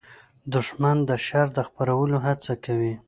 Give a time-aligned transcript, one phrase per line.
[0.53, 2.93] دښمن د شر د خپرولو هڅه کوي